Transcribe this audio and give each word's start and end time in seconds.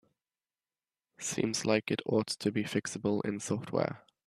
Seems 1.19 1.63
like 1.63 1.91
it 1.91 2.01
ought 2.07 2.25
to 2.25 2.51
be 2.51 2.63
fixable 2.63 3.23
in 3.23 3.39
software. 3.39 4.03